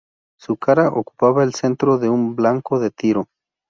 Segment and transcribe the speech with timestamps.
[0.39, 3.27] Su cara ocupaba el centro de un blanco de tiro.